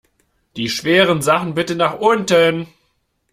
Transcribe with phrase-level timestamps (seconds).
[0.55, 2.67] Die schweren Sachen bitte nach unten!